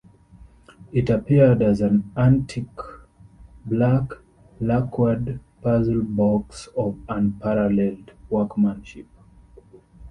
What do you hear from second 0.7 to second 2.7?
It appeared as an antique